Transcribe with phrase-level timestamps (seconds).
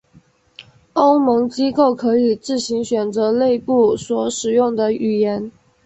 [0.93, 5.51] 欧盟机构可以自行选择内部所使用的语言。